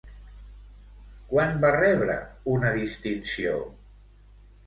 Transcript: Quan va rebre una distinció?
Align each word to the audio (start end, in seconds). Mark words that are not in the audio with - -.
Quan 1.33 1.59
va 1.65 1.71
rebre 1.75 2.15
una 2.53 2.71
distinció? 2.79 3.59